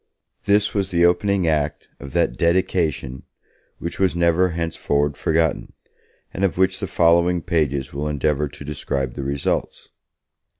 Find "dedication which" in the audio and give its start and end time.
2.35-3.99